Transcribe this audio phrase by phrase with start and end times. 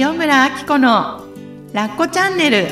[0.00, 1.24] 塩村あき子の
[1.72, 2.66] ラッコチャンネル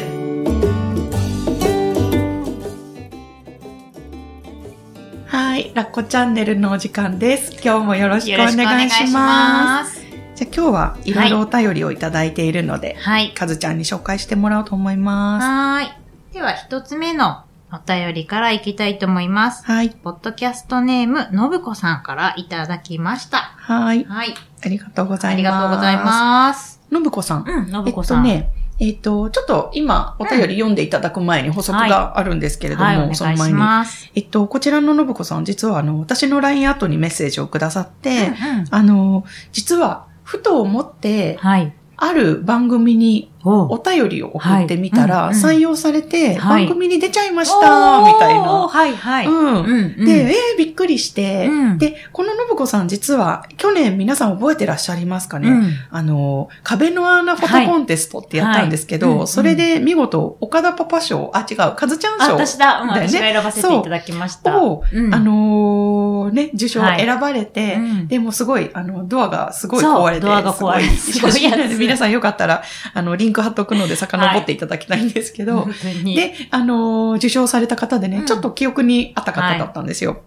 [5.26, 10.01] はいラッコチャンネルのお時間です今日もよろしくお願いします
[10.37, 13.35] じゃあ今日はいろいろお便りをいただいているので、はい。
[13.35, 16.34] かずちゃんに紹介してもらおうと思いますはーい。
[16.34, 19.65] では、一つ目のお便りからいきたいと思います。
[19.65, 23.38] はいポッドキャストネーム、のぶこさんからいただきました。
[23.38, 24.34] はいはい。
[24.65, 26.80] ありがとうございますありがとうございます。
[26.91, 28.24] のぶこさんうん、のえっぶことさん。
[28.24, 33.55] ね、えっ、と、ちょっと今、お便り読んでいただく前に補足があるんですけれども、はい、いしその前に。
[33.55, 34.11] ます。
[34.14, 41.73] えっと、こちらの信子さん、実はあの、私の LINE 後にメッセージをくださって、うんうんあの、実は、ふと思って、はい。
[41.96, 46.66] ある番組におお便りを送ってみたら、採用されて、はい。
[46.66, 48.66] 番組に出ちゃいました、みたいな。
[48.66, 49.27] はい、はい。
[49.27, 50.05] うん。
[50.05, 51.78] で、えー、びっくりして、うん。
[51.78, 55.70] で、この信子さん実は、去年皆さん覚えてらっしゃいますかね、うん。
[55.91, 62.33] あの、壁の穴フォトコンテストってやったんですけど、それで見事、岡田パパ賞、あ、違う、カズちゃんあ、賞。
[62.33, 62.84] 私だ。
[62.84, 64.61] 私が選ばせていただきました。
[64.61, 65.08] を、う。
[65.08, 65.14] ん。
[65.14, 67.05] あのーね、受賞はい。
[67.05, 68.08] 選ばれて、うん。
[68.08, 72.62] でもすごい、あの、ドアがすごい壊れて、ドアが壊れて写真 皆さんよかったら、
[72.94, 76.14] あの、リンク貼っとくので遡っていただきたいんですけど、本当に。
[76.16, 78.27] で、あのー受賞された方でね、うん。
[78.27, 80.22] ちょっと記憶にあった方だったんですよ。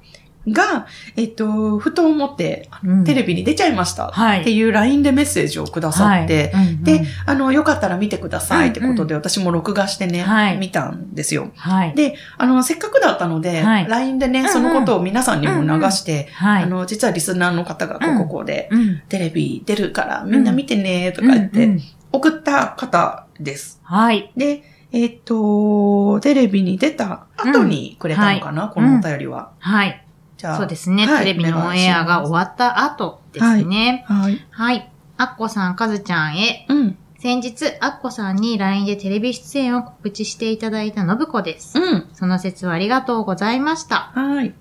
[0.47, 11.51] が、えっと、ふと思って、うんテレビに出ちゃいましたはいっていう LINE でメッセージをくださって、はいうんうんで、あの、よかったら見てくださいってことで、私も録画してね、はい見たんですよ。
[11.55, 11.95] はい。
[11.95, 16.63] で、あの、せっかくだったので、はい LINE でね、そのことを皆さんにも流して、はい。
[16.63, 19.01] あの、実はリスナーの方がこうこうこうで、うん。
[19.09, 21.77] テレビ出るからみんな見てね、とか言って、
[22.11, 23.79] 送った方です。
[23.83, 24.31] はい。
[24.35, 29.51] で、えっと、テレビに出た後にくれたのかな、はいこのお便りは。
[29.59, 30.05] はい。
[30.39, 30.57] じゃあ。
[30.57, 31.05] そうですね。
[31.05, 34.05] はいテレビのオンエアが終わった後ですね。
[34.07, 34.39] はい。
[34.49, 34.91] はい。
[35.17, 36.65] アッコさん、カズちゃんへ。
[36.69, 36.97] うん。
[37.19, 41.77] 先日、アッコさんに LINE でテレビ出演を告知していただいた信子です。
[41.77, 42.09] うん。
[42.13, 44.13] その説はありがとうございました。
[44.15, 44.55] はい。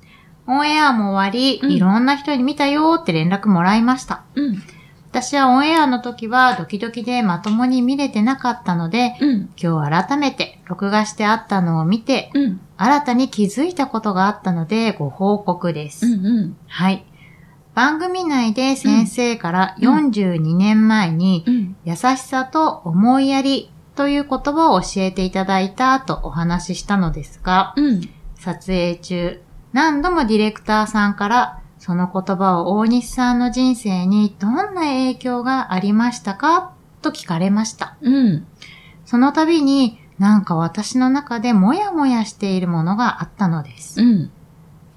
[0.49, 4.25] オンエアも終わり、うんいろんな人に見たよって連絡もらいました。
[4.35, 4.63] うん。
[5.11, 9.51] 私はオンエアの時はドキドキでまともに見れてなかったので、うん。
[9.61, 12.61] 今日改めて録画してあったのを見て、うん。
[12.77, 16.07] 新たに気づいたことがあったのでご報告です。
[16.07, 16.27] うん。
[16.27, 16.57] うん。
[16.67, 17.07] はい。
[17.75, 21.77] 番組内で先生からうん42年前に、うん。
[21.85, 28.01] 優しさと思いやりという言葉を教えていただいたとお話ししたのですが、うん。
[28.37, 29.41] 撮影中、
[29.73, 36.75] 何度もディレクターさんから、その言葉を大西さんの人生にどんな影響がありましたか？
[37.01, 37.97] と聞かれました。
[38.03, 38.47] うん。
[39.07, 44.03] その度に、なんか私の中でもやもやしているものがあったのです。
[44.03, 44.31] うん。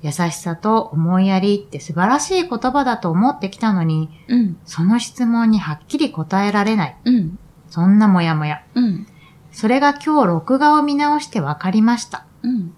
[0.01, 4.57] 優しさと思いやりって素晴らしい言葉だと思ってきたのに、うん。
[4.65, 6.97] その質問にはっきり答えられない。
[7.05, 7.39] うん。
[7.69, 8.65] そんなもやもや。
[8.75, 9.07] うん。
[9.53, 12.25] それが今日録画を見直して分かりました。
[12.43, 12.73] うん。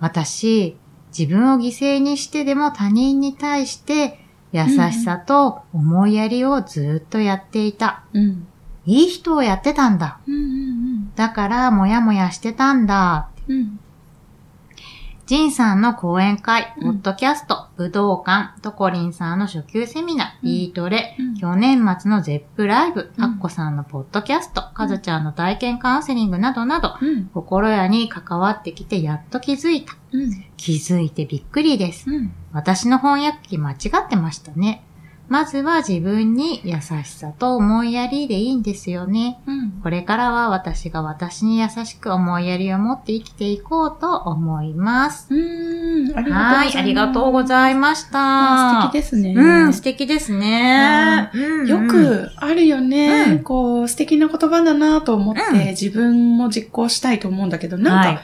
[0.00, 0.78] 私、
[1.16, 4.20] 自分を犠牲にしてでも他人に対して
[4.52, 8.04] 優しさと思いやりをずっとやっていた。
[8.12, 8.46] うん。
[8.86, 10.18] いい人をやってたんだ。
[10.26, 11.14] うん。
[11.14, 13.28] だからもやもやしてたんだ。
[13.46, 13.78] うん。
[15.28, 27.26] ジンさんの講演会、うんポッドキャスト、武道館、トコリンさんの初級セミナー、うんビートレ、うん去年末のゼップライブ、うんアッコさんのポッドキャスト、カズちゃんの体験カウンセリングなどなど、うん。
[27.26, 29.98] 心屋に関わってきてやっと気づいた。
[30.12, 30.30] うん。
[30.56, 32.10] 気づいてびっくりです。
[32.10, 32.32] うん。
[32.54, 34.82] 私の翻訳機間違ってましたね。
[35.28, 39.40] まずは自分に優しさと思いやりでいいんですよね。
[39.46, 39.70] うん。
[39.82, 45.28] これからは私が私に優しく思いやりを持って生きていこうと思います。
[45.30, 46.16] うん。
[46.16, 46.56] ありがとうございます。
[46.56, 48.18] はい、ありがとうございました。
[48.18, 49.34] あ素敵ですね。
[49.36, 51.36] うん、素敵ですねあ。
[51.66, 53.24] よくあるよね。
[53.28, 58.22] うんこう、素敵な言葉だなと思って、うん自分も実行したいと思うんだけど、なんか、はいす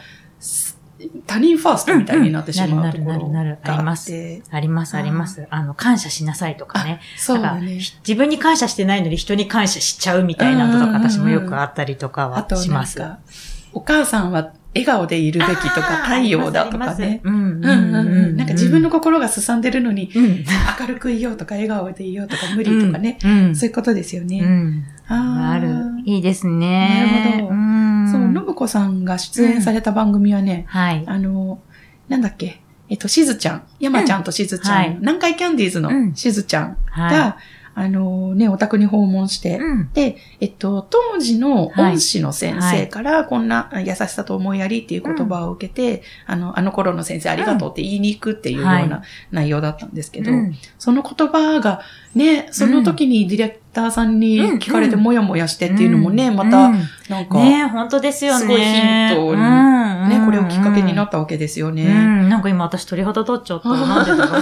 [1.26, 4.42] 他人ファーストみたいになってしまううんうんところなるなるなるがあありまって。
[4.50, 5.46] あります、あります。
[5.50, 7.00] あの、感謝しなさいとかね。
[7.16, 7.80] そうだね。
[8.06, 12.96] 自分に感謝してないのに人に感謝しちゃうみたいなのとか、うんうんうんうん私もよくあったりとかあはします。
[12.96, 13.18] か、
[13.72, 17.20] お母さんは笑顔でいるべきとか、太陽だとかね。
[17.22, 18.36] うんうんうんうん。
[18.36, 20.44] なんか自分の心がすさんでるのに、うん、
[20.80, 23.18] 明るくいようとか、笑顔でいようとか、無理とかね。
[23.24, 23.56] うん。
[23.56, 24.42] そういうことですよね。
[25.10, 25.16] うん。
[25.16, 25.68] ある。
[26.04, 27.26] いいですね。
[27.26, 28.08] なるほどうん。
[28.10, 31.04] そう、信子さんが出演された番組はね、はい。
[31.06, 31.60] あの、
[32.08, 37.38] なんだっけ、えっと、しずちゃん、山ちゃんとしずちゃん、はい南海キャンディーズのうんしずちゃんが、は
[37.74, 39.90] あのね、お宅に訪問して、うん。
[39.92, 50.54] で、えっと、当時の恩師の先生から、こんな優しさと思いやりっていう言葉を受けて、あの、あの頃の先生ありがとうって言いに行くっていうようはな内容だったんですけど、うん。
[50.78, 51.82] その言葉が
[52.14, 56.82] ね、その時にディレクターさんに聞かれてうんもやもやしてっていうのもね、また、うん。
[57.08, 58.40] なんか、ね本当ですよね。
[58.40, 59.40] すごいヒントに
[60.48, 61.84] きっかけになったわけですよね。
[61.84, 63.68] うん、なんか今私鳥肌立っちゃった。
[63.68, 64.38] なんでだろ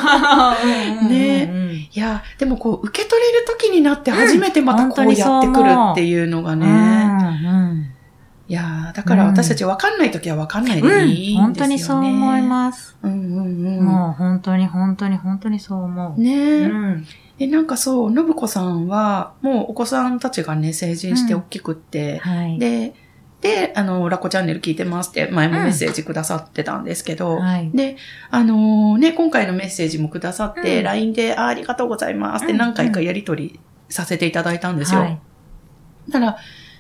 [1.07, 1.09] う。
[1.09, 6.67] ね うんいや、でもこう、受け取れる時になって初めてまたこうやってくるっていうのがね。
[6.67, 6.69] う
[7.49, 7.93] ん
[8.49, 11.39] いや、だから私たち分かんない時は分かんないうんでいいんですよね。
[11.39, 12.97] 本当にそう思います。
[13.03, 16.15] うんうんもう本当に本当に本当にそう思う。
[16.15, 16.23] うん。
[16.23, 16.65] ねえ。
[16.67, 17.07] うん
[17.39, 22.59] で、なんかそう、信子さんは、もうお子さんたちがね、成人してうん大きくって、はい。
[22.59, 22.95] で、
[23.43, 27.71] で、あの、ラコチャンネル聞いてますって前もメッセージくださってたんですけど、はい。
[27.75, 27.97] で、
[28.31, 33.59] あのね、今回のメッセージもくださって、うん LINE であありがとうございますってうん何回かやりとり
[33.89, 35.01] させていただいたんですよ。
[35.01, 35.19] はい。
[36.09, 36.37] だから、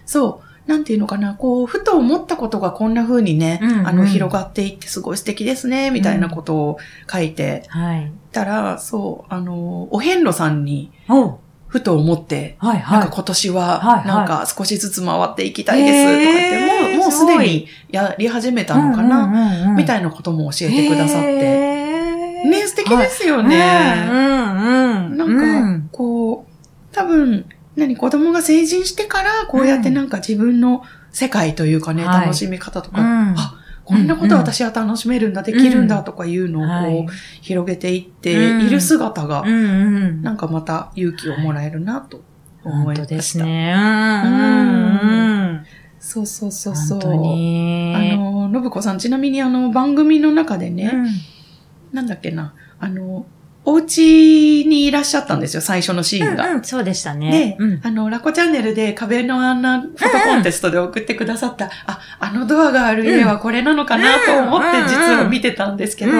[0.06, 6.78] そう、なんていうのかな、こう、ふと思ったことがこんな風にね、うんうんあの、広がっていってすごい素敵ですね、みたいなことを
[7.12, 8.12] 書いてはい。
[8.30, 11.40] たら、そう、あの、お遍路さんに、お
[11.72, 13.08] ふと思って、はいなんはい。
[13.08, 14.06] か今年はいはは、い。
[14.06, 21.38] なんか少しずつ回っていきたいです、とか言って、へーもう、もうすでにやり始めたのかな、なみたいなことも教えてくださって。
[21.38, 23.56] てね、素敵ですよよね。
[24.06, 25.16] うんうん。
[25.16, 32.26] なんか、こう、多分、何、子供が成人してから、こうやってなんか自分の世界というかね、はい。
[32.26, 33.00] 楽しみ方とか、
[33.84, 39.44] こんなこと私は楽しめるんだ、できるんだとかいうのをはいこう、広げていっている姿が。
[39.44, 42.22] なんかまた勇気をもらえるなと
[42.64, 43.14] 思本当いました。
[43.16, 43.74] ですね。
[45.98, 47.00] そうそうそうそう。
[47.00, 47.94] 本当に。
[48.14, 51.06] あの、信子さん、ちなみにあの、番組の中でね、うん
[51.92, 53.26] なんだっけな、あの、
[53.64, 56.48] お家にいらっしゃったんですよ、最初のシーンが。
[56.48, 66.12] うんうん、そうでしたねで。、あの、ラコチャンネルで壁の穴フォトコンテストで送ってくださった、あ、あのドアがある家はこれなのかなと思ってうん実は見てたんですけど、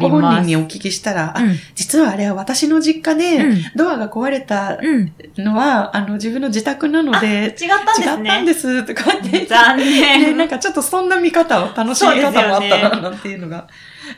[0.00, 0.30] ご本。
[0.36, 5.12] 人にお聞きしたら、あうん実はあれは私の実家で、うんドアが壊れたうん。
[5.36, 8.06] のは、あの、自分の自宅なので、違ったんですね。
[8.06, 9.46] 違ったんです、とかって。
[9.46, 10.36] 残ね、念。
[10.36, 13.66] なんかちょっとそんな見方を、楽しみ方もあったな、なんていうのが。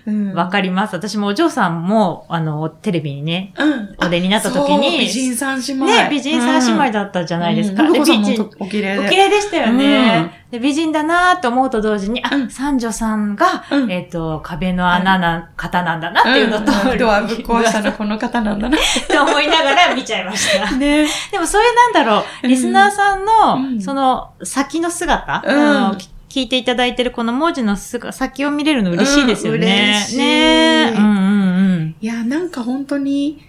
[0.06, 0.94] うんわかります。
[0.94, 3.94] 私もお嬢さんも、あの、テレビにね、うん。
[4.06, 5.87] お出になった時に、美人三姉妹。
[5.87, 7.83] ね、美人三姉妹だったじゃないですか。
[7.83, 9.09] でうん美人もお綺麗おで。
[9.09, 10.43] 綺麗でしたよね。
[10.50, 18.77] で美人だなと思うと同時に、あ、うん三女さんが、うんえっ、と、壁の穴な、方なんだなっていうのと、うんドアぶっ壊したのこの方なんだな。
[18.77, 20.71] って思いながら見ちゃいました。
[20.77, 21.06] ね。
[21.31, 25.99] でもそれなんだろう、リスナーさんの、うんその先の姿、うん
[26.32, 30.02] 聞いていただいてるこの文字の姿先を見れるの嬉しいですよね。
[30.12, 31.96] うんねうんうんうん。
[32.00, 33.43] いや、なんか本当に、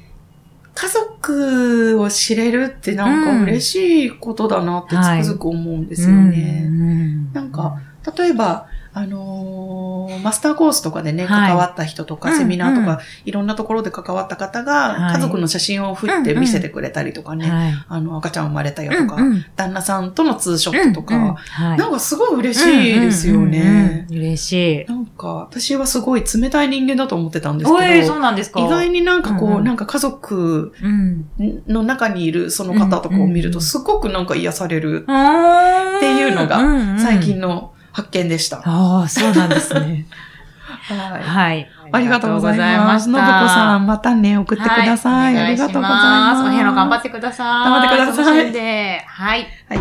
[0.75, 6.65] 家族を知れるってなんか嬉しいことだなってつくづく思うんですよね。
[6.67, 7.79] うんうんなんか、
[8.17, 11.47] 例えば、あのーマスターコースとかでね、はい。
[11.49, 17.73] 関わった人とか、うんセミナーとうんか、いろんなところで関わった方が、はい家族の写真を振って見せてくれたりとかね、はい。
[17.87, 19.45] あの、赤ちゃん生まれたよとか、うんうん。
[19.55, 21.33] 旦那さんとのツーショットとか、うんうん。
[21.33, 21.77] はい。
[21.77, 22.63] なんかすごい嬉し
[22.97, 24.07] いですよね。
[24.09, 24.25] うんうんうん。
[24.25, 24.85] 嬉しい。
[24.85, 28.59] なんか、私はすごい冷たい人間だと思ってたんですけど、そうなんですか。
[28.59, 29.63] 意外になんかこう、うんうん。
[29.63, 31.25] なんか家族うん。
[31.67, 38.61] の中にいるその方とかを見ると、うんうんすごくなんか癒されるっていうのがが最近の発見でした。
[38.65, 40.05] ああ、そうなんですね。
[40.65, 41.23] はい。
[41.23, 41.69] はい。
[41.91, 43.05] ありがとうございます。
[43.05, 45.35] 信子さん、またね、送ってください。
[45.35, 46.41] はありがとうございます。
[46.41, 47.47] お部屋の頑張ってください。
[47.47, 49.05] 頑張ってくださいで。
[49.07, 49.47] はい。
[49.69, 49.79] はい。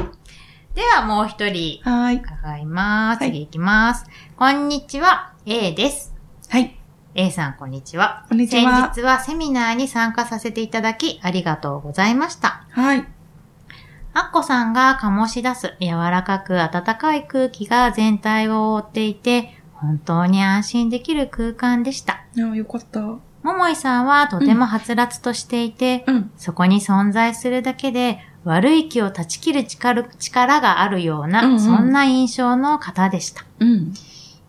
[0.75, 2.16] ではもう一人はい。
[2.16, 3.21] 伺います。
[3.21, 4.04] はい次行きます。
[4.37, 6.14] こんにちは、A です。
[6.49, 6.76] はい。
[7.14, 8.25] A さん、こんにちは。
[8.28, 12.64] こんにちは先日はセミナーに参加させていただき、ありがとうございました。
[12.71, 13.07] はい。
[14.14, 22.25] アッコさんが醸し出す柔らかく暖かい空気が全体を覆っていて、本当に安心できる空間でした。
[22.37, 23.00] あよかった。
[23.00, 26.31] ももいさんはとてもはつらつとしていて、うん。
[26.37, 33.45] そこに存在するだけで悪い気を断ち切る力力があるような、うんうんそんな印象の方でした。
[33.61, 33.95] うん。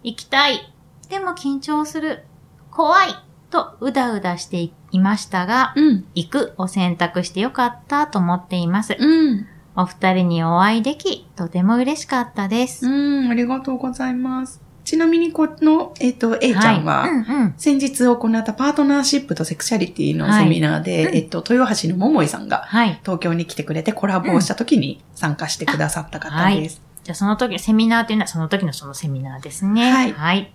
[0.03, 0.73] 行きたい。
[1.09, 2.25] でも緊張する。
[2.69, 3.07] 怖い。
[3.49, 4.57] とうだうだして
[4.91, 6.05] いましたが、うん。
[6.15, 8.95] 行くを選択してよかったと思っています。
[8.99, 9.47] うん。
[9.75, 12.85] お二人にお会いでき、とても嬉しかったです。
[12.85, 13.29] うん。
[13.29, 14.61] ありがとうございます。
[14.83, 17.53] ちなみに、この、えっ、と、A ちゃんは、い、うんうん。
[17.57, 22.99] 先日行ったパートナーシップとセクシャリティのセミナーで、はいえっと、豊橋の桃井さんがはい。
[23.01, 26.81] 東京に来てくれてコラボをした時に参加してくださった方です。
[27.03, 29.91] じゃあその時、セミナーというのはその時のそのセミナーですね。
[29.91, 30.53] はいはい。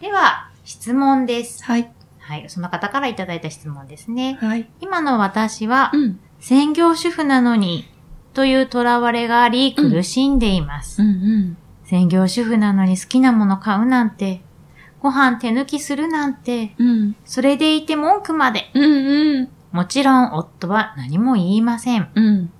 [0.00, 1.64] では、質問です。
[1.64, 1.92] はい。
[2.20, 2.44] はい。
[2.48, 4.38] その方からいただいた質問ですね。
[4.40, 4.68] はい。
[4.80, 6.20] 今の私はう、ん。
[6.40, 7.88] 専業主婦なのに、
[8.34, 11.02] という囚われがあり苦しんでいます。
[11.02, 11.56] うんうん。
[11.84, 14.42] 専業主婦なのに好きなもの買うなんて、
[15.00, 17.16] ご飯手抜きするなんて、うん。
[17.24, 18.70] それでいて文句まで。
[18.74, 19.48] うんうん。
[19.72, 22.08] もちろん夫は何も言いません。
[22.14, 22.52] うん。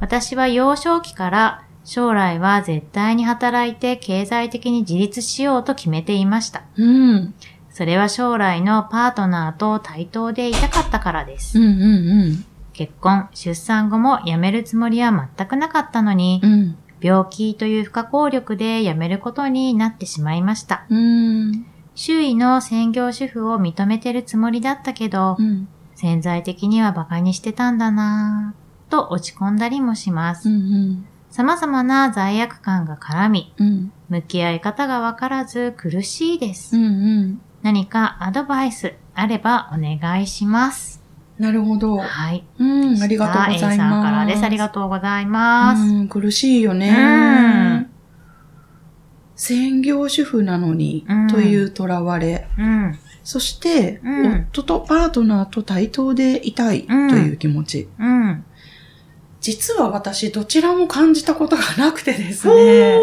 [0.00, 6.64] 私は幼少期から将来は絶対に働いて経済的に自立しようと決めていました。
[6.76, 7.34] うん。
[7.70, 11.58] それは将来のパートナーと対等でいたかったからです。
[11.58, 16.76] うんうん結婚、出産後も辞めるつもりは全くなかったのにう、ん。
[17.00, 20.86] 病気という不可抗力で辞めることになってしまいました。
[20.88, 21.66] うん。
[21.94, 25.68] 周囲の専業主婦を認めてるつもりだったけどう、ん。
[25.94, 30.48] 潜在的には馬鹿にしてたんだなぁ、と落ち込んだりもします。
[30.48, 31.06] うん。
[31.30, 33.92] 様々な罪悪感が絡み、うん。
[34.08, 36.76] 向き合い方がわからず苦しいです。
[36.76, 37.40] うん。
[37.62, 41.01] 何かアドバイスあればお願いします。
[41.42, 41.98] なるほど。
[41.98, 42.44] はい。
[42.60, 43.02] うん。
[43.02, 44.04] ありがとうござい A さんます。
[44.04, 44.44] からです。
[44.44, 45.82] ありがとうございます。
[45.82, 46.88] うん、苦しいよね。
[46.88, 47.92] うん
[49.34, 52.46] 専業主婦なのにうん、という囚われ。
[52.56, 52.96] うん。
[53.24, 57.88] そして、うん夫とパートナーと対等でいたいという気持ち。
[57.98, 58.44] うん。
[59.40, 63.00] 実は私、どちらも感じたことがなくてですね。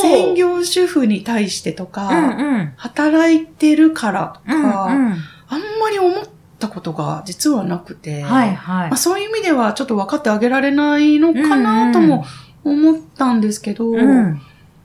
[0.00, 2.72] 専業主婦に対してとか、うんうん。
[2.76, 5.16] 働いてるからとうんか、うん。
[5.50, 6.24] あんまり思っ
[6.58, 8.96] たことが実はなくて、はいはいまあ、。
[8.96, 12.24] そういう意味ではちょっと分かってあげられないのかなとも
[12.64, 14.40] 思ったんですけど、うん。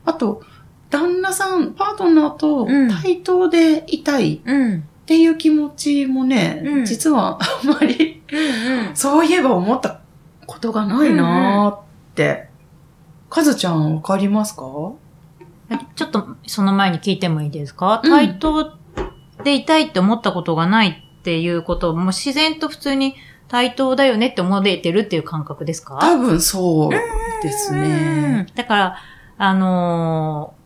[0.05, 0.41] あと、
[0.89, 4.77] 旦那さん、パートナーとうん対等でいたいうん。
[4.77, 8.95] っていう気持ちもね、うん実は あんまり、うん。
[8.95, 9.99] そういえば思った
[10.45, 11.79] ことがないなーっ
[12.15, 12.49] て。
[13.29, 14.61] かずちゃんわかりますか？
[15.95, 18.73] ちょっとその前に聞いてもいいですか、うん対等
[19.43, 23.15] でいたいって思ったことがないっていうことを、もう自然と普通に
[23.47, 25.97] 対等だよねって思えてるっていう感覚ですか？
[26.01, 26.89] 多分そう
[27.41, 28.45] ですね。
[28.49, 28.97] うんだから、
[29.37, 30.63] あのー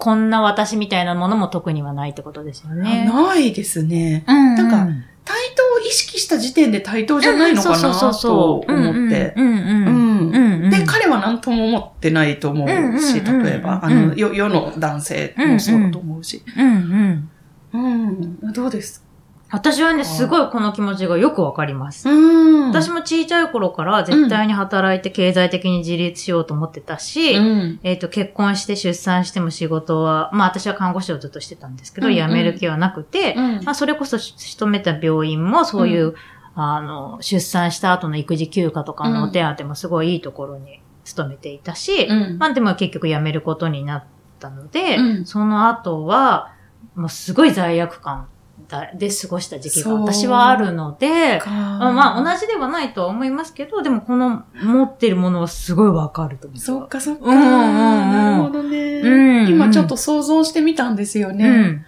[0.00, 3.04] こんな私みたいなものも特にはないってことですよね。
[3.04, 4.24] ないですね。
[4.26, 4.86] うんなんか
[5.26, 9.34] 対等を意識した時点で対等じゃないのかなと思って。
[9.36, 9.86] うんうんうん。
[9.86, 10.70] うんうんうん。
[10.70, 12.68] で、彼は何とも思ってないと思う
[12.98, 16.42] し、うんうんうん例えば、あうんの、世世の男性もそうだと思うし。
[16.56, 17.30] うん
[17.74, 17.80] うん。
[17.80, 18.52] うん。
[18.54, 19.04] どうです
[19.52, 22.08] 私はね、すごいこの気持ちがよくわかります。
[22.08, 22.68] うん。
[22.68, 27.80] 私も小さい頃から絶対に働いて経済的に自立しようと思ってたし、うん。
[27.82, 36.14] えっ、と、結婚して出産しても仕事は、まあ私は看護師をずっとしてたんですけど、うんうん辞める気はなくて、うんまあそれこそ勤めた病院もそういう、
[36.54, 44.04] あの、出産した後の育児休暇とかのお手当もすごいいいところに勤めていたし、うんまあでも結局辞めることになっ
[44.38, 46.52] たので、うんその後は、
[46.94, 48.28] もうすごい罪悪感
[48.70, 56.58] だで過ごした時期が私はあるので、かまあまあ同じではないとは思いますけど、でもこの持ってるものはすごいわかると思う。
[56.60, 57.24] そっかそっか。
[57.26, 59.00] うんうんうんなるほどね。
[59.00, 61.48] うん今ちょっと想像してみたんですよね。
[61.48, 61.84] うん。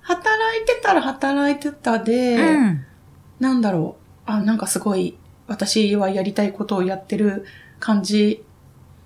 [0.00, 2.84] 働いてたら働いてたで、うん。
[3.38, 4.30] なんだろう。
[4.30, 5.16] あ、なんかすごい、
[5.46, 7.44] 私はやりたいことをやってる
[7.78, 8.44] 感じ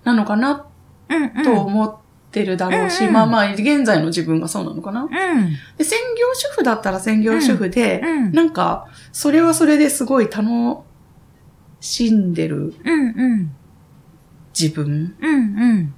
[0.03, 0.65] なのかな
[1.09, 1.43] うん。
[1.43, 1.95] と思っ
[2.31, 5.03] てるだろうし、うんうんまあまあ、現在の自分がそうなのかな。
[5.03, 5.09] うん。
[5.09, 10.77] で専業主婦だったら専業主婦で、うんなんか、それはそれですごい楽
[11.81, 13.01] しんでるうん。
[13.09, 13.51] うん。
[14.59, 15.33] 自分うん。
[15.33, 15.93] うん。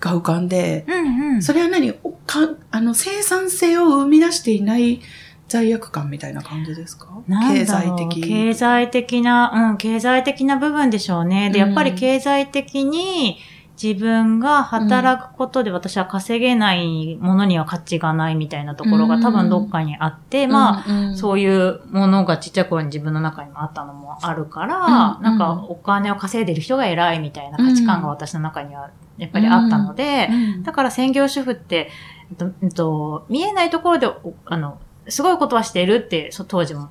[0.00, 1.34] が浮かんで、うん。
[1.34, 1.42] うん。
[1.42, 1.92] それは何？
[2.02, 5.00] おかあの、生産性を生み出していない
[5.48, 7.08] 罪悪感みたいな感じですか？
[7.52, 8.20] 経済的。
[8.22, 11.50] 経済的な、うん、経済的な部分でしょうね。
[11.50, 13.38] で、うんやっぱり経済的に
[13.82, 21.16] 自分が働くことで私は稼げないものには価値がないみたいなところが多分どっかにあって、まあ、あ、うん。
[21.16, 31.90] そういうものがちっちゃい頃に自分の中にもあったのもあるから、うんなんかお金を稼いでる人が偉いみたいな価値観が私の中にはやっぱりあったので、うんだから専業主婦って、
[32.30, 36.90] えっとえっと、見えないところで、おあの、すごいことはしてるって、そ当時も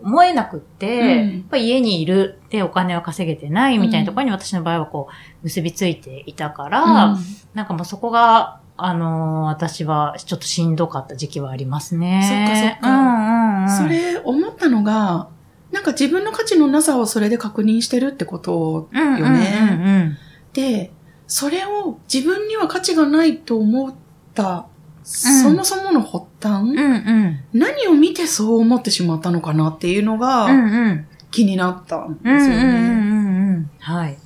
[0.00, 5.12] 思えなくって、うんやっぱり家にいるでお金を稼げてないみたいなところに私の場合はこう、
[5.44, 7.18] 結びついていたから、うん
[7.54, 12.22] なんかもうそこが、あのー私はちょっとしんどかった時期はありますね。
[12.22, 13.70] そっかそっかうんうんうん。
[13.70, 15.28] それ思ったのが、
[15.72, 20.18] なんか自分の価値のなさをそれで確認してるってことうんうんうんよね。
[20.52, 20.92] で、
[21.26, 23.94] それを自分には価値がないと思っ
[24.34, 24.66] た、
[25.02, 26.78] そもそもの発端、うんうん。
[26.80, 26.88] う
[27.30, 30.18] ん何を見てそう思ってしまったのかなっていうのうん。
[30.20, 31.06] がうんうん。
[31.30, 32.58] 気になったんですようんうんうんね。
[32.58, 33.70] うんうん。
[33.78, 34.18] はい。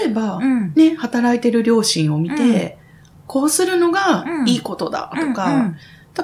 [0.00, 0.72] 例えば、うん。
[0.74, 2.78] ね、働いてる両親を見て、
[3.26, 5.76] こうするのがうんいいことだとか、うんうん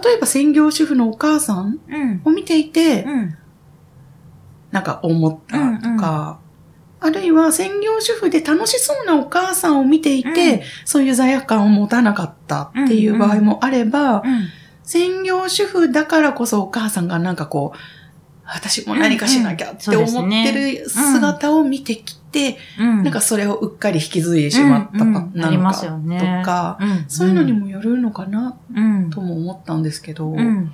[0.02, 2.22] 例えば専業主婦のお母さんうん。
[2.24, 3.36] を見ていて、うん。
[4.70, 6.38] なんか思ったとか、
[7.02, 10.60] あるいは専業主婦で楽しそうなお母さんを見ていて、うん。
[10.84, 14.48] そういう罪悪感を持たなかったっていう場合もあれば、うん。
[14.84, 17.78] 専業主婦だからこそお母さんがなんかこう、
[18.44, 23.02] 私も何かしなきゃって思ってる姿を見てきて、うん。
[23.02, 25.84] なんかそれをうっかり引き継いでしまったなのか。
[25.84, 30.70] よねとか、うん、そういうのにもよるのかなうん、とも思ったんですけど、うん。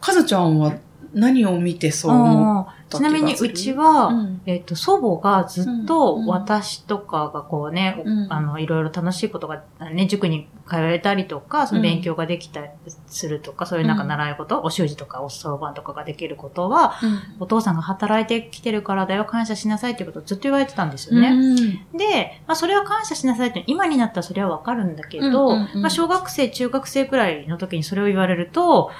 [0.00, 0.74] かずちゃんは
[1.16, 3.00] 何を見てそう思っあたー。
[3.00, 4.40] ちなみにうちは、うん。
[4.44, 6.22] えっ、と、祖母がずっとうん。
[6.22, 8.32] うん私とかがこうね、うん。
[8.32, 12.68] あの、いろいろ楽しいことが、ね、塾に通えたりとか、その勉強ができたり
[13.06, 16.94] するとか、そういうなんか習い事、お習字とかおそろばんとかができることは、
[17.40, 21.28] お父さんが働いてきてるからだよ、感謝しなさいっていうことをずっと言われてたんですよね。
[21.30, 21.56] うん。
[21.96, 25.82] で、まあそれは感謝しなさいって今になったらそれはわかるんだけど、うんうんうん。
[25.82, 28.90] まあ小学生、中学生くらいの時にそれを言われると、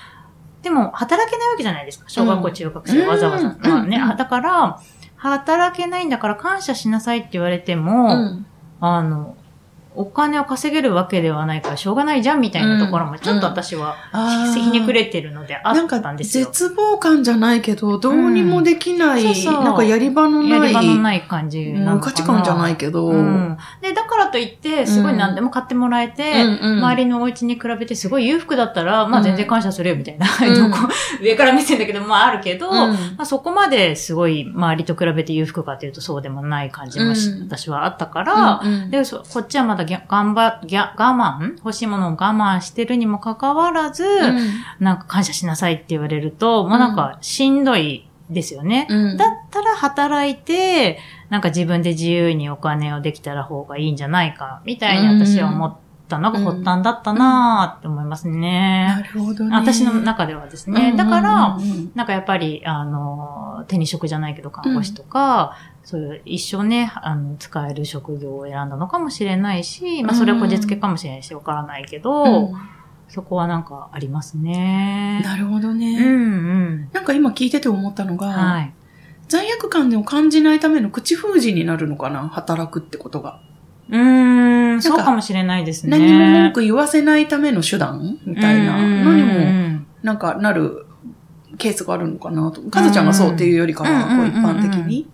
[0.62, 2.08] でも働けないわけじゃないですか。
[2.08, 3.48] 小学校、うん中学生わざわざ。
[3.48, 3.58] うん。
[3.60, 4.80] まあね、だから、
[5.16, 8.46] 働けないんだから感謝しなさいって言われても、うん。
[8.80, 9.36] あの、
[9.96, 13.96] お金を稼げるわけではないからしょうがないじゃんみたいなところもちょっと私は
[14.54, 16.46] ひねくれてるのであったんですよ。
[16.46, 19.34] 絶望感じゃないけど、どうにもできない、うん。
[19.34, 19.64] そうそう。
[19.64, 21.94] なんかやり場のない、やり場のない感じなのかな。
[21.94, 23.56] 無価値観じゃないけど、うん。
[23.80, 30.26] で、だからといって、すごい何でも買ってもらえて、うんうん周りのお家に比べてすごい裕福だったら、まあ全然感謝するよみたいな、
[31.20, 32.74] 上から見せんだけど、まああるけど、うん。
[32.74, 37.14] まあそこまですごい周りと比べて裕福かというとそうでもない感じも
[37.48, 38.90] 私はあったから、うんうん。
[38.90, 41.56] で、そこっちはまだぎゃ頑張、ぎゃ、我慢？
[41.56, 44.04] 欲しいものを我慢してるにもかかわらず、
[44.78, 48.86] なんか感謝しなさいって言われると、もうなんかしんどいですよね。
[48.90, 49.16] うん。
[49.16, 50.98] だったら働いて、
[51.30, 55.76] なんか自分で自由にお金をできたら方がいいんじゃないか、みたいに私は思っ
[56.08, 59.10] たのが発端だったなーって思いますなね。
[59.12, 59.54] るほどね。
[59.54, 60.94] 私の中ではですね。
[60.96, 61.58] だから、
[61.94, 72.54] なんかやっぱり、あの、手に職じゃないけど看護師とか、そういう一生ね、あの、使える職業を選んだのかもしれないし、まあそれはこじつけかもしれないし、わからないけど、うん
[73.08, 75.20] そこはなんかありますね。
[75.24, 75.96] なるほどね。
[75.96, 76.08] うんう
[76.70, 76.88] ん。
[76.92, 78.72] なんか今聞いてて思ったのが、はい。
[79.28, 83.40] 罪悪感を感じないための口封じになるのかな働くってことが。
[83.90, 85.98] うーん、かそうかもしれないですね。
[85.98, 88.18] 何も文句言わせないための手段？
[88.26, 90.86] みたいなのにうんも、うんなんかなる
[91.58, 92.60] ケースがあるのかなと。
[92.62, 95.08] かずちゃんがそうっていうよりかは、こう一般的に。。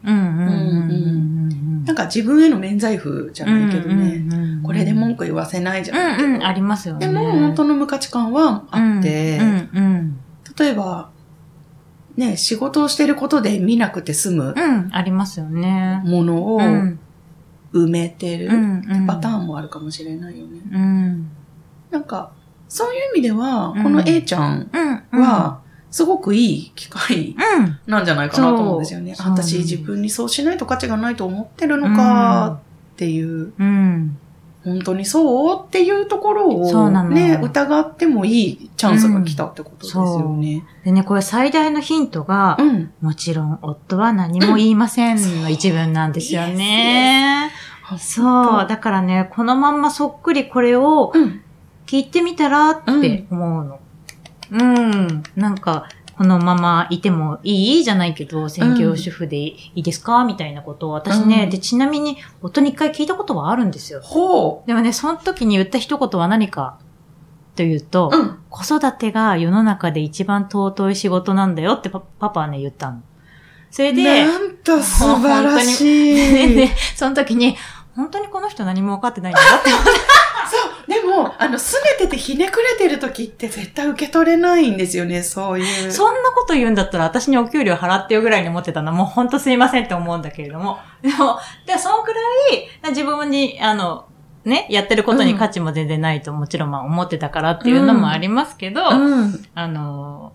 [1.84, 4.22] なんか自分への免罪符じゃないけどね。
[4.62, 6.28] これで文句言わせないじゃないけど。
[6.28, 7.06] うんうん、ありますよね。
[7.06, 9.40] でも、本当の無価値観はあって、
[10.58, 11.10] 例えば、
[12.16, 14.64] ね、仕事をしてることで見なくて済むうん。
[14.64, 16.02] うん、ありますよね。
[16.04, 17.00] ものをうん
[17.72, 18.50] 埋めてる
[19.06, 20.60] パターンもあるかもしれないよね。
[20.72, 21.30] うん。
[21.90, 22.32] なんか、
[22.68, 24.70] そういう意味では、うんこの A ちゃん
[25.12, 25.22] うん。
[25.22, 29.14] は、すごくいい機会うん、なんじゃないかなと思うんですよね。
[29.14, 32.60] そうそう私自分にそうしないと価値がないと思ってるのか
[32.94, 34.16] っていう、うん。
[34.64, 35.66] 本当にそう？
[35.66, 40.64] っていうところをね、疑ってもいいチャンスが来たってことですよね。
[40.84, 42.92] でね、これ最大のヒントが、うん。
[43.00, 47.50] もちろん夫は何も言いませんの一文なんですよね。
[47.98, 48.66] そう。
[48.68, 51.42] だからね、このまんまそっくりこれをうん。
[51.84, 53.80] 聞いてみたらって思うの。
[54.52, 55.22] うん。
[55.36, 55.88] なんか、
[56.22, 60.22] このままいてもいいじゃないけど、専業主婦でいいですか？
[60.22, 64.00] みたいなことを私ね、うんで、ちなみに夫に一回聞いたことはあるんですよ。
[64.00, 66.78] ほでもね、その時に言った一言は何か
[67.56, 68.16] というと、う。
[68.16, 68.38] うん。
[68.50, 73.02] 子育てが世の中で一番尊い仕事なんだよってパパパはね、言ったの。
[73.72, 75.80] それで、なんと素晴らし
[76.12, 76.54] い。
[76.54, 77.56] で、その時に、
[77.96, 79.90] 本当にこの人何も分かってないんだなって思って。
[81.12, 85.92] も、あの、すねててひねくれてる時って絶対受け取れないんですよね、そういう。
[85.92, 90.78] そんなこと言うんだったら私にお給料払ってよぐらいに思ってたのもう本当すいませんって思うんだけれども。
[91.02, 92.20] でも、でそのくら
[92.56, 94.06] い自分に、あの、
[94.44, 99.44] ね、やってることに価値も全然ないともちろんまあ思ってたからっていうのもありますけど、うん。
[99.54, 100.32] あの、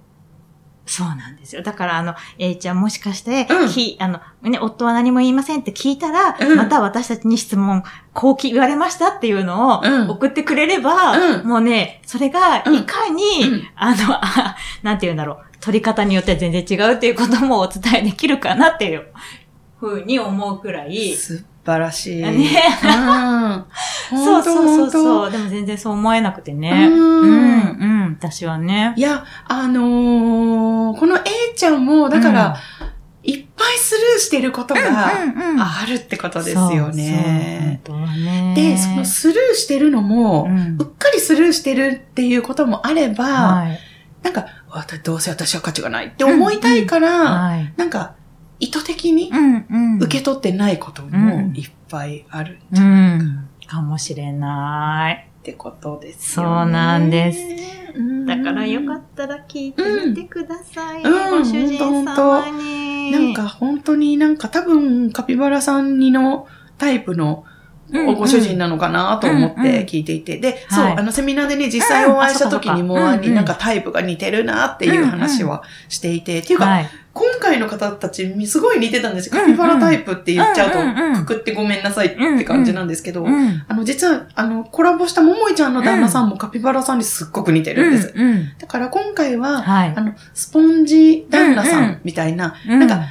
[0.87, 1.61] そうなんですよ。
[1.61, 3.69] だから、あの、A ちゃんもしかして、うん。
[3.69, 6.57] きあの、ね、夫は何も言いませんって聞いたら、うん。
[6.57, 10.09] また私たちに質問、こう聞言われましたっていうのをうん。
[10.09, 11.47] 送ってくれれば、うん。
[11.47, 12.75] もうね、それがうん。
[12.75, 13.67] いかに、うん。
[13.75, 19.07] あのあ、 なんて言うんだろう、取り方によっては全然違うっていうこともお伝えできるかなっていう
[19.79, 22.21] ふうに思うくらい、素晴らしい。
[22.23, 22.49] ね。
[22.83, 23.65] うん。
[24.23, 25.31] そうそうそうそう。
[25.31, 26.87] でも全然そう思えなくてね。
[26.89, 28.93] うんうん、うん、私はね。
[28.97, 31.21] いや、あのーこの A
[31.55, 32.57] ちゃんも、だから、
[33.23, 37.81] いっぱいスルーしてることがうんうんあるってことですよね。
[37.85, 37.97] そう。
[38.55, 43.79] で、そのスルーしてるのも、うんうっかりスルーしてるっていうこともあれば、はい。
[44.23, 47.09] なんか、あどうせ私は価値がないって思いたいから、
[47.41, 47.73] はい。
[47.75, 48.15] なんか、
[48.59, 49.99] 意図的にうん、うん。
[49.99, 53.47] 受け取ってないこともいっぱいあるうん。
[53.67, 55.27] かもしれない。
[55.47, 56.63] ってことですよね。
[56.63, 57.39] そうなんです
[57.95, 58.25] うん。
[58.25, 61.01] だからよかったら聞いてみてください。
[61.01, 63.11] うんご主人様ほんに。
[63.11, 67.45] なんか本当になんか多分カピバラさんにのタイプの
[67.89, 70.37] うんご主人なのかなと思って聞いていて。
[70.37, 76.39] で、そう、はいあのセミナーでね、実際お会いした時にも、なんかタイプが似てるなっていう話はしていて。
[76.39, 76.89] っていうか、はい。
[77.17, 79.41] 今回の方たちすごい似てたんですよ。
[79.41, 83.63] カピバラタイプって言っちゃうと、くくってごめんなさいって感じなんですけど、うん。
[83.67, 88.13] あの、実は、あの、コラボしたももいちゃんの旦那さんもカピバラさんにすっごく似てるんです。
[88.59, 90.01] だから今回は、はいあ。
[90.01, 93.01] の、スポンジ旦那さうんみたいな、ななんか、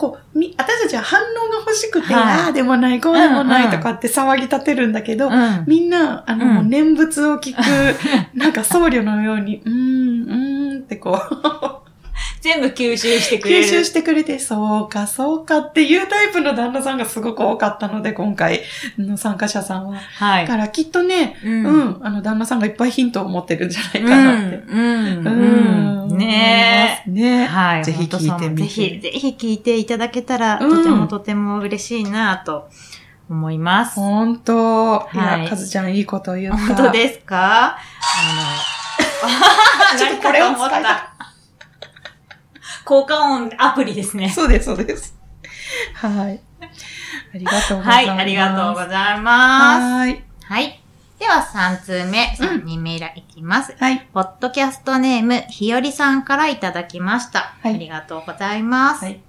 [0.00, 7.60] こう、み、私たちは反応が欲しくて、はいああでもない、こうでもないとかって騒ぎ立てるんだけど、うん、みんな、あの、念仏を聞く、
[8.34, 11.79] なんか僧侶のように、うーん、うーんってこう、
[12.40, 13.64] 全部吸収してくれる。
[13.66, 18.62] 吸収してくれて、そうか、そうかっていうタイプの旦那さんがすごく多かったので、今回
[18.98, 19.96] の参加者さんは。
[19.98, 20.46] はい。
[20.46, 24.08] だからきっとね、ううん、あの、旦那さんがいっぱいヒントを持ってるんじゃないうん。
[24.08, 24.56] かなって。
[24.56, 25.26] うん。
[25.26, 27.10] うんねえ。
[27.10, 27.44] ねえ。
[27.44, 27.84] はい。
[27.84, 32.68] ぜひ聞いてみてぜひ、ぜひ聞いていただけたら、うんとてもとても嬉しいなと
[33.28, 33.96] 思います。
[33.96, 34.52] ほんと。
[35.14, 36.58] いはいや、かずちゃんいいこと言った。
[36.58, 37.76] 本当ですか？
[37.76, 37.78] あ
[39.94, 41.09] の、 ちょっとこれを使った。
[42.90, 44.28] 効果音アプリですね。
[44.30, 45.16] そうです、そうです。
[45.94, 46.40] はい。
[47.32, 47.88] ありがとうござます。
[47.88, 49.82] はいい、ありがとうございます。
[49.84, 50.24] はい。
[50.42, 50.80] はい。
[51.20, 53.00] では、3通目、3人目い
[53.32, 53.76] きます。
[53.78, 54.08] はい。
[54.12, 57.54] ポッドキャストネーム、ひよりさんからいただきました。
[57.62, 59.04] はいありがとうございます。
[59.04, 59.20] はい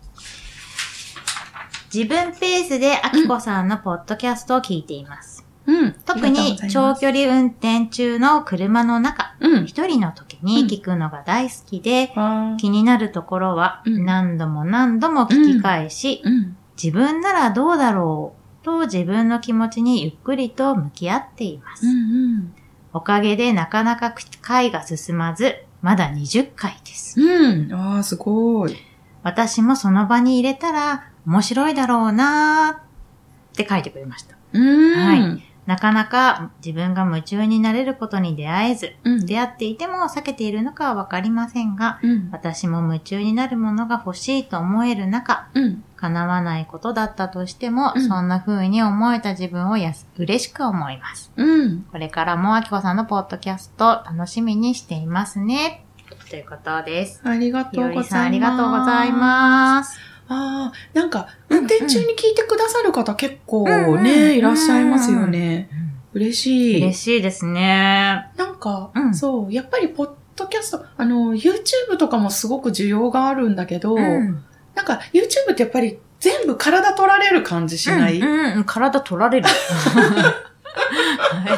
[1.94, 5.46] 自分ペースであきこさんのポッドキャストを聞いています。
[5.68, 5.94] うん。
[6.06, 9.66] 特に長距離運転中の車の中、うん。
[9.66, 16.58] 一人の時に聞くのが大好きで、あー気になるところはうん何度も何度も聞き返し、うん。
[16.82, 21.86] 自分ならどうだろうと自分の気持ちにゆっくりと向き合っています。
[21.86, 22.54] うん。
[22.94, 27.20] おかげでなかなか回が進まず、まだ20回です。
[27.22, 27.74] うん。
[27.74, 28.76] ああ、すごい。
[29.24, 34.36] 私もその場に入れたら面白いだろうなーって書いてくれました。
[34.54, 34.94] うん。
[34.94, 35.44] はい。
[35.66, 39.26] なかなか自分が夢中になれることに出会えず、うん。
[39.26, 42.30] 出会っていても避けているのかはわかりませんが、うん。
[42.32, 45.84] 私も夢中になるものが欲しいと思える中、うん。
[45.96, 51.32] 叶わないことだったとしても、うんそんな風に思えた自分をやす嬉しく思います。
[51.36, 51.84] うん。
[51.92, 55.86] これからもあきこさんのポッドキャスト楽しみにしていますね。
[56.30, 57.22] ということです。
[57.24, 58.16] ありがひとうございます。
[58.16, 60.11] ありがとうございます。
[60.34, 65.70] ああ、なんか、運転中に聞いてくださる方結構うんうんね、いらっしゃいますよね。
[66.14, 66.82] 嬉しい。
[66.82, 68.30] 嬉しいですね。
[68.38, 79.48] なんか、うんそう、やっぱりポッドキャスト、あの、YouTube とかもすごく需要があるんだけど、うんなんか YouTube ってやっぱり全部体取られる感じしない、うんうんうん、体取られる。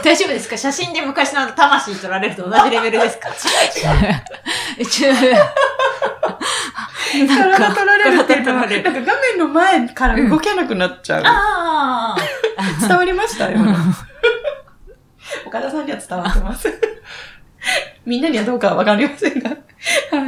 [0.03, 0.57] 大丈夫ですか？
[0.57, 3.29] 写真で昔の魂取られると同じレベルですか？
[4.79, 4.85] 違う。
[4.85, 5.11] ちょ
[7.27, 11.23] なんか体取られるっていうのは、なんか画面の前から動けなくなっちゃう。
[11.25, 12.87] ああ。
[12.87, 13.77] 伝わりました今の
[15.47, 16.67] 岡田さんには伝わってます。
[18.05, 19.49] みんなにはどうかはわかりませんが。
[19.49, 19.55] は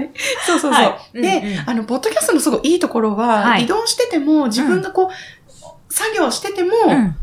[0.02, 0.10] い。
[0.46, 0.84] そうそうそう。
[0.84, 7.16] はいで、うんうんあの、ポッドキャストのすごいいいところは、はい移動してても、自分がこう、作業してても、うん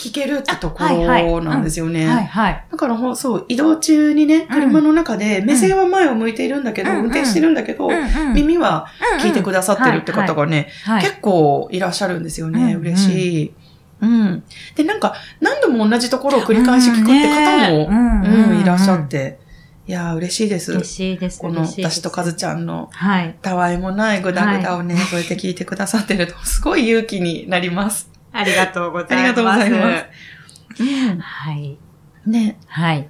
[0.00, 2.08] 聞けるってところなんですよね。
[2.08, 2.64] はいはい。
[2.72, 7.90] だからほ、そう、移動中にね、車の中で、目線は前を向いているんだけど、うん運転してるんだけど、
[8.34, 8.86] 耳は
[9.20, 12.74] 聞いてくださってるって方がね、はい結構いらっしゃるんですよね。
[12.74, 13.54] うん嬉しい。
[14.00, 14.42] うん。
[14.74, 19.38] で、なんか、何度も同じところを繰り返し聞くって方も、うんうん、いらっしゃって。
[19.86, 20.72] いやー、嬉しいです。
[20.72, 21.38] 嬉しいです。
[21.38, 23.36] この、私とカズちゃんの、はい。
[23.42, 28.09] たわいもないぐだぐだをね、こうやって聞いてくださってると、すごい勇気になります。
[28.32, 29.14] ありがとうございます。
[29.14, 30.82] ありがとうございます。
[30.82, 31.18] うん。
[31.18, 31.78] はい。
[32.26, 32.58] ね。
[32.66, 33.08] はい。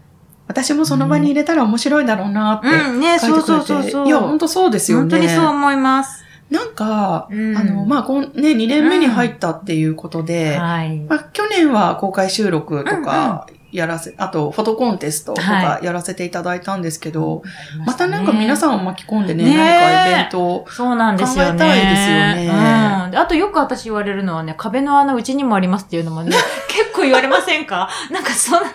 [0.48, 3.18] 私もその場に入れたら面白いだろうなってうん、ね。
[3.18, 4.06] そうそうそうそう。
[4.06, 5.02] いや、本当そうですよね。
[5.02, 6.24] 本当にそう思います。
[6.50, 10.98] なんか、うんあの、まあ、こんね、2年目に入ったっていうことで、はい。
[11.00, 17.42] まあ、去年は公開収録とかやらせ、あとフォトコンテストとかはやらせていただいたんですけど、
[17.78, 20.66] ままたなんか皆んさんを巻き込んでね、ね何かイベントを。
[20.68, 21.50] そうなんですよね。
[21.50, 23.10] 考えたいですよねうん。
[23.10, 26.36] であとよく私言われるのはね、壁の穴うちにもありますっていうのもね、
[26.68, 27.88] 結構言われませんか？
[28.10, 28.72] なんかそんな、な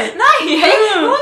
[0.00, 0.54] い ない？
[0.54, 0.60] え、
[0.94, 1.16] 本当に？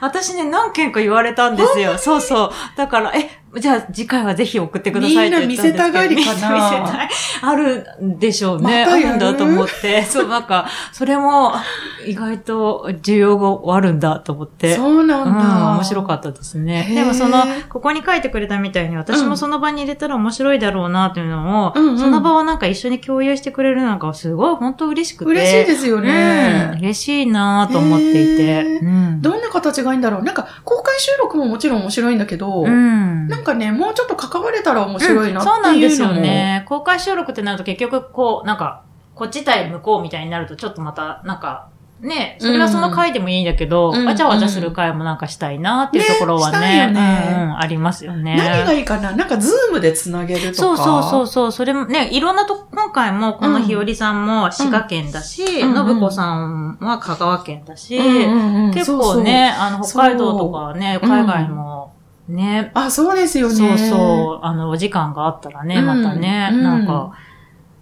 [0.00, 1.96] 私ね、何件か言われたんですよ。
[1.98, 2.50] そうそう。
[2.76, 5.74] だから、え、じゃあ次回はぜひ送ってくださいって言ったんですけど。
[5.74, 7.08] みんな見せたがりかな 見せたい。
[7.42, 8.84] あるんでしょうね。
[8.86, 10.02] まあるんだと思って。
[10.04, 11.54] そう、なんか、それも
[12.04, 14.74] 意外と需要があるんだと思って。
[14.74, 15.70] そうなんだ。
[15.70, 16.90] うん、面白かったですね。
[16.94, 25.30] でもその、ここに書いてくれたみたいに、私もその場に入れたら面白いだろうなっていうのを、うんうんその場をなんか一緒に共有してくれるのがすごい本当嬉しくて。
[25.30, 26.76] 嬉しいですようん、ね。
[26.78, 28.62] 嬉しいなと思っていて。
[28.82, 29.22] うん。
[29.22, 33.28] どんな形がいいんだろうなんか、公開収録ももちろん面白いんだけど、うん。
[33.28, 36.00] なんかね、もうちょっと関われたら面白いなうんそうっなんです。
[36.02, 36.64] よね。
[36.68, 38.82] 公開収録ってなると結局こう、なんか、
[39.14, 41.68] こっち対向こうみたいになるとちょっとまた、なんか、
[42.00, 47.28] ね、それはその回でもいいんだけど、うんわちゃわちゃする回もなんかしたいなっていうところはね、ねね。
[47.30, 48.36] うんうん、ありますよね。
[48.36, 49.12] 何がいいかな？
[49.12, 50.54] なんか、ズームでつなげるとか。
[50.54, 58.74] そうそうそうそう、それもね、いろんなと、今回もこのひよりさんも滋賀県だし、うんのぶこさんは香川県だし、うんうんうん。
[58.74, 61.10] 結構ね、あの、北海道とかね、そう。
[61.10, 61.94] 海外も
[62.28, 63.54] ね、あ、そうですよね。
[63.54, 66.62] そうそう、あの、お時間があったらね、うんまたね、うん。
[66.62, 67.12] なんか、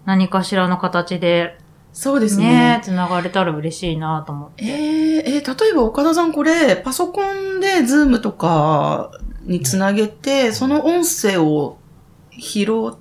[0.05, 1.57] 何かしらの形で
[1.97, 2.45] そうですね。
[2.77, 4.65] ね。、繋がれたら嬉しいなと思って。
[4.65, 9.11] えー、えー例えば岡田さんこれ、パソコンでズームとか
[9.43, 11.77] につなげて、その音声を
[12.37, 12.97] 拾っ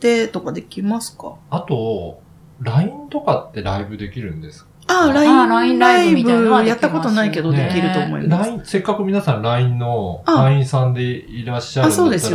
[0.00, 1.36] てとかできますか？
[1.50, 2.20] あと、
[2.60, 4.70] LINE とかってライブできるんですか？
[4.88, 8.50] あ、あ LINE ライライブみたいなのはやったことないけどできると思います。
[8.50, 10.34] LINE、せっかく皆さん LINE のあ。
[10.42, 12.30] 会員さんでいらっしゃるんだった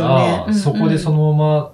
[0.46, 1.72] ら、そこでそのまま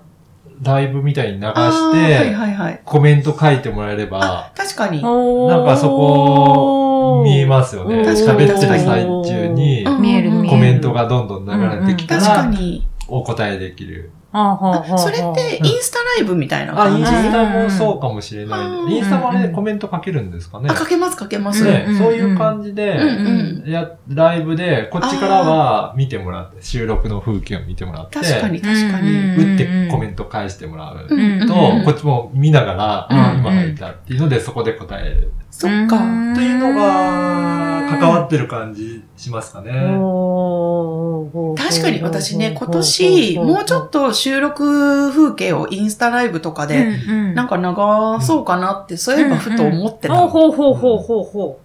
[0.64, 2.80] ライブみたいに流して、はいはいはい。
[2.84, 5.02] コメント書いてもらえればあ、、確かに。
[5.02, 7.96] なんかそこ、見えますよね。
[8.02, 9.84] 喋ってる最中に。
[9.84, 12.86] コメントがどんどん流れてきたらら、に。
[13.08, 14.10] お答えできる。
[14.98, 18.66] それって、インスタライブみたいなあ、イン感じスタもそうかもしれない。
[18.66, 21.64] うんインスタもあれうんコメント書けるんですかねあ、かけますかけます。
[21.64, 29.52] ねうんそういう感じで、うんうんや、ライブで、こっちからは見てもらって、収録の風景を見てもらって、確かに確かうんに。
[29.52, 35.32] 打ってコメント返してもらうと、うんうんこっちも見ながら、うんあ今入ったっていうので、そこで答える。
[35.50, 35.96] そっか。
[35.98, 39.70] うんというのが、関わってる感じしますかね。
[39.98, 41.13] おー
[41.56, 46.96] 確かに私ね、今年、もうちょっと収録風景をインスタライブとかで、
[47.34, 50.14] なんか、か流そうかなって、そういえばふと思ってた。
[50.14, 51.60] ほうほうほうほうほうほ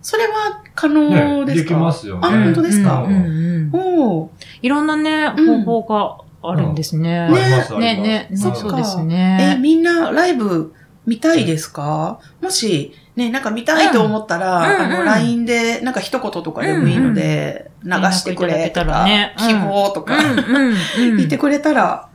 [0.00, 1.10] それは可能
[1.44, 1.68] ねですか？
[1.68, 2.20] できますよね。
[2.24, 3.02] あ本当ですか？
[3.02, 3.80] うんうんうん。
[4.20, 4.28] おー
[4.62, 5.64] いろんなね、うん。
[5.64, 7.28] 方法があるんですね。
[7.28, 9.58] ね、ね、ね、そうですえ、ね。
[9.60, 10.72] みんなライブ
[11.08, 12.20] 見たいですか？
[12.40, 20.74] もし、ね、なんか見たいと思ったら、うんうんあの、LINE で、なんか一言とかでもいいので、流してくれとか、ねうん希望とか、うん、うん、う
[21.14, 21.16] ん。
[21.16, 22.08] 言ってくれたら、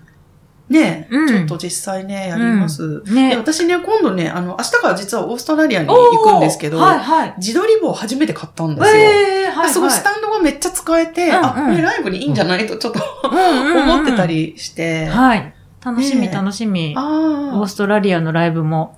[0.69, 3.03] ね、うんちょっと実際ね、やります。
[3.03, 3.35] でね。
[3.35, 7.33] 私ね、今度ね、あの、明日から実はオーストラリアに行くんですけど、はい、はい。
[7.37, 8.93] 自撮り棒初めて買ったんですよ。
[8.95, 9.69] ええ、はい。
[9.69, 12.65] すごい、スタンドがめっちゃ使えて、うんうんあ、これライブにいいんじゃない？
[12.65, 14.25] とちょっとン思ってた。
[14.25, 15.07] りして。
[15.07, 15.53] はい。
[15.83, 16.93] 楽しみ、ね楽しみ。
[16.97, 18.97] オあーストラリアのライブも、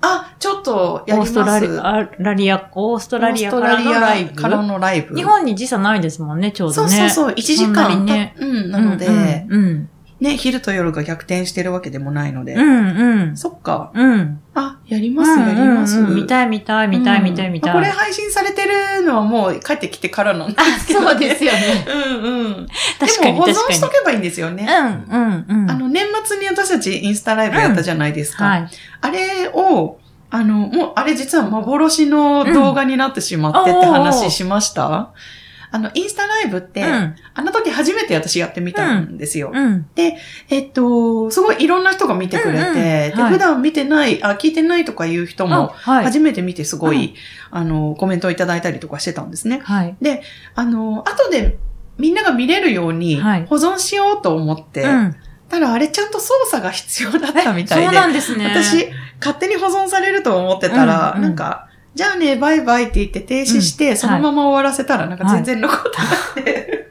[0.00, 0.32] あ。
[0.32, 1.80] あ、ちょっとやりオーストラリます。
[1.86, 4.62] ア、ラリア、オーストラリアオーストラリからのライアからブ。
[4.64, 5.14] のライブ。
[5.14, 6.88] 日本に時差ないですもんね、ちょうどね。
[6.90, 8.04] そうそうそう、1時間。
[8.04, 9.88] ねうん、なので、うん、うん。
[10.22, 12.54] ね、昼と夜が逆転してるわけでもないので。
[12.54, 13.36] うん、うん。
[13.36, 13.90] そっか。
[13.92, 14.40] うん。
[14.54, 16.00] あ、やります、やります。
[16.00, 17.74] 見たい、見たい、見たい、見たい、見たい。
[17.74, 21.58] これ配信されてるのはもう帰ってきてからなんですけど、そうですよね。
[21.90, 22.66] うんうん。
[23.00, 23.88] 確かに、でも保存しと。
[23.88, 24.64] けばいいんですよね。
[25.10, 25.70] うん、うん、うん。
[25.70, 28.44] あの、年末に私たちインスタライブやったじゃないですか。
[28.44, 28.68] はい。
[29.00, 29.98] あれを、
[30.30, 35.10] あの、もう、あれ実は幻の動画になってしまってって話しました、
[35.72, 39.50] あの、インスタライブって、うん、あの時初めて私やってみたんですよ。
[39.52, 39.86] うん。
[39.96, 46.04] えっと、すごいいろんな人が見てくれて、うんうんではい普段見てない、あ、聞いてないとかいう人あも、はい。
[46.04, 47.10] 初めて見てすごい、う
[47.50, 49.60] あの、コメントをいただいたりとかしてたんですね。
[49.64, 49.96] はい。
[50.54, 51.56] あの、後で
[51.96, 55.16] みんなが見れるようにはい保存しようと思って、うん。
[55.48, 58.46] ただあれちゃんと操作が必要だったみたいそうで、なんですね。
[58.46, 58.88] 私、
[59.20, 66.88] 勝手に保存されると思ってたら、うんうんなんか、じゃあね、バイバイって言って停止して、うんそのまま終わらせたら、なんか全然残ってなくて、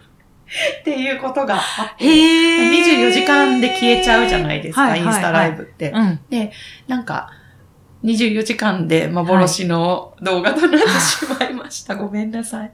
[0.81, 1.57] っていうことがあ
[1.93, 5.91] って、へー24時間で消えちゃうじゃないですか、はいはいインスタライブって。
[5.91, 6.19] うん。
[6.87, 7.31] なんか、
[8.03, 11.95] 24時間で幻の動画となってしまいました。
[11.95, 12.71] ごめんなさい。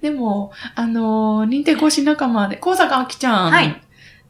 [0.00, 3.50] でも、あのー、認定講師仲間で、高坂あきちゃん。
[3.50, 3.80] はい。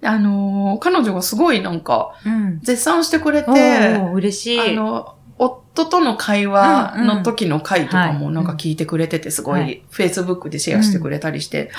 [0.03, 2.61] あのー、彼女がすごいなんか、うん。
[2.63, 4.61] 絶賛してくれて、嬉しい。
[4.61, 5.18] あの、
[5.83, 9.73] 夫との会話の時の回とかもなんか聞いてくれてて、すご、はい。
[9.73, 11.71] い Facebook でシェアしてくれたりして、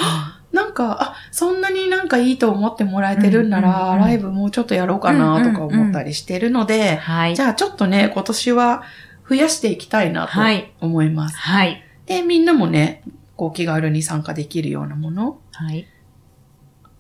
[0.52, 7.36] なんか、あ、そんなになんかいいと思ってもらえてるんなら、ライブもうちょっとやろうかなとか思ったりしてるので、はい。
[7.36, 8.84] じゃあちょっとね、今年は
[9.28, 10.74] 増やしていきたいなとはい。
[10.82, 11.38] 思います。
[11.38, 11.84] はい。
[12.06, 13.04] で、みんなもね、
[13.36, 15.88] こう気軽に参加できるようなもの、はい。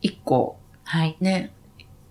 [0.02, 0.60] 一個。
[0.84, 1.18] はい。
[1.20, 1.52] ね、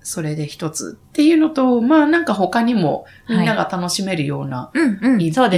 [0.09, 4.71] それで一つっていうのと、まあなんか他にもみんなが楽しめるような。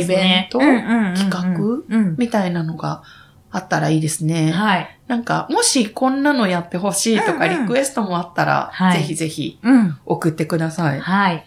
[0.01, 2.17] イベント企画うん。
[2.19, 3.05] みたいなのが
[3.53, 4.51] あったらいいですね。
[4.51, 4.99] はい。
[5.07, 9.97] なんか、もしこんなのやってほしいとかリクエストもあったら、はいぜひぜひうん。
[10.05, 11.01] 送ってください。
[11.01, 11.47] はい。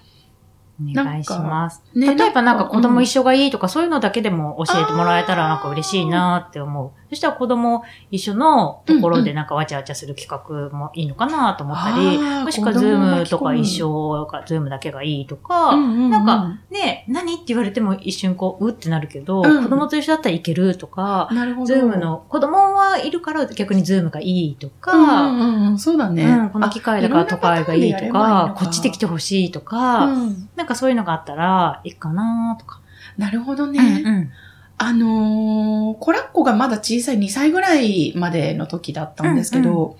[0.92, 1.82] お願いします。
[1.96, 6.92] ね例えばなんか子供一緒がいいとかそういうのだけでも教えてもらえたらなんか嬉しいなって思う。
[7.10, 10.28] そしたら子供一緒のところでなんかわちゃわちゃする企
[10.72, 19.64] 画もいいのかなと思ったり、もしくは Zoom とか一緒か、 Zoom だけがいいとか、なんか、ね、何って言われても一瞬こう、うってなるけど、うん。
[19.64, 21.68] 子供と一緒だったらいけるとか、なるほど。
[21.68, 26.26] Zoom の、子供はいるから逆に Zoom がいいとか、うんうんうん、そうだね。
[26.26, 30.50] うん、この機会だから都会がいいとか、こっちで来てほほしいとか、うん。
[30.56, 32.82] なんかそういうのがあったらいいかなとか。
[33.18, 34.02] なるほどね。
[34.06, 34.32] うんうん
[34.78, 39.98] あのー、コラッコがまだ小さい2歳ぐらいまでの時だったんですけど、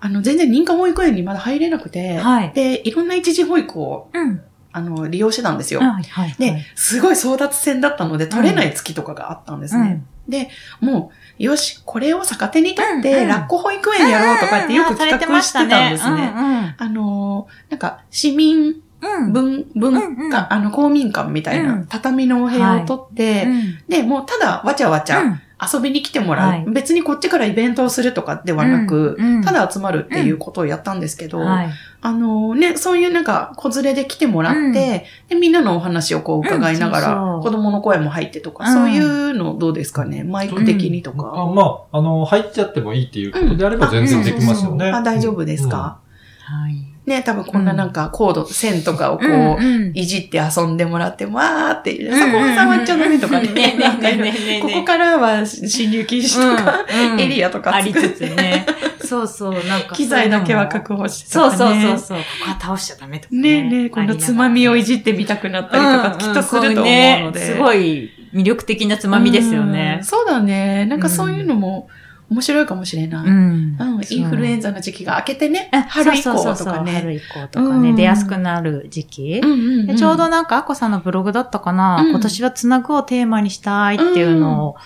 [0.00, 2.52] あの、全然認可保育園にまだ入れなくて、はい。
[2.52, 4.42] で、いろんな一時保育を、うん。
[4.72, 5.80] あの、利用してたんですよ。
[5.80, 6.34] はい、はい。
[6.38, 10.04] で、すごい争奪戦だったので、取れない月とかがあったんですね。
[10.28, 10.48] で、
[10.80, 16.16] もう、よし、これを逆手に取って、うんうんラッコ保育園やろうとかってよく企画してたんですね。
[16.16, 16.76] ね。
[16.78, 18.82] あのー、なんか、市民うん。
[19.30, 21.86] 文、文化、あの、公民館みたいな、うん。
[21.86, 23.78] 畳のお部屋を取って、うん。
[23.88, 25.40] で、もうただわちゃわちゃうん。
[25.72, 26.64] 遊びに来てもらう、はい。
[26.66, 31.70] 別にこっちからイベントをするとかではなく、ただ集まるっていうことをやったんですけど、はい。
[32.02, 35.06] あのね、そういうなんか、子連れで来てもらって、
[35.40, 38.74] みんなのお話をこう伺いながら、子供の声も入ってとか、うん。
[38.74, 40.22] そういうのどうですかね？
[40.24, 41.46] マイク的にとあか。
[41.46, 44.90] まあ、あの、入っちゃってもいいっていうことであれば全然できますよね。
[44.90, 45.98] あ、大丈夫ですか、
[46.40, 46.93] はい。
[47.06, 54.60] ね、多分こんななんかコード、線とかをこう、うんいじって遊んでもらって、わーって、そこは触っちゃダメとかね。
[54.62, 58.66] ここからは侵入禁止とか、うんエリアとかありつつね。
[59.04, 59.94] そうそう、なんか。
[59.94, 61.98] 機材だけは確保してそうそうそうう。
[61.98, 62.18] そう。
[62.18, 67.40] ここは倒しちゃダメとかねえねえ、このつまみをいじってみたくなったりとか、きっとすると思うので。
[67.40, 70.04] すごい魅力的なつまみですよねうん。
[70.04, 70.86] そうだね。
[70.86, 71.88] なんかそういうのも
[72.30, 73.26] 面白いかもしれない。
[73.28, 73.76] ん。
[73.78, 76.92] うん、インフルエンザの時期が明けてね、春春以降ととかね。
[76.92, 77.96] か春以降とかね、うん。
[77.96, 79.40] 出やすくなる時期。
[79.42, 79.50] うん。
[79.52, 79.86] うんうん。
[79.86, 82.10] でちょうどなんか、アッコさんのブログだったかな、うん。
[82.10, 84.76] 今年はつなぐをテーマにしたいっていうのを、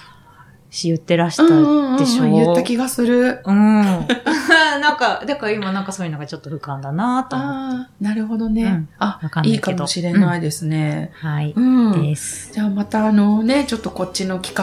[0.70, 3.40] し言ってらしたうんうんうんでしょ、言った気がする。
[3.44, 3.82] うん。
[4.80, 7.54] なんか、だから今なんかそういうのがちょっと浮かんだなと思って。
[7.54, 8.62] ああ、なるほどね。
[8.64, 11.10] うんあわかんないいいかもしれないですね。
[11.14, 11.52] はい。
[11.56, 12.02] うん。
[12.02, 12.52] です。
[12.52, 14.54] じゃあまたあのね、ちょっとこっちの企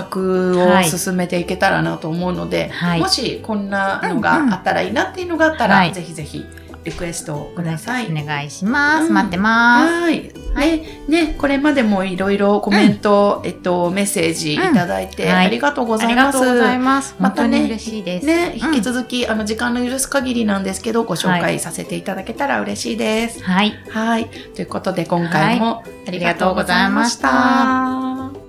[0.56, 6.46] 画をはい進めていけたらなと思うので、はいもしこんなのがあったらいいなっていうのがあったら、はいぜひぜひ
[6.86, 8.08] リクエストをください。
[8.12, 9.08] お願いします。
[9.08, 9.93] うん待ってます。
[9.93, 10.32] はい。
[10.56, 16.38] ね、ね、これまでもいろいろコメント、えっと、メッセージいただいて、ありがとうござあいます。
[16.38, 17.15] りがとうございます。
[17.19, 18.26] またね嬉しいです。
[18.26, 23.43] ね、うん引き続き、あの、時間の許す限りなんですけど、ご紹介させていただけたら嬉しいです。
[23.43, 23.74] はい。
[23.89, 24.28] はい。
[24.56, 28.45] ということで、今回もありがとうございました。